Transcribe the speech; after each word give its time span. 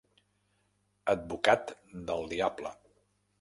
Advocat 1.13 1.75
del 2.11 2.27
diable. 2.33 2.73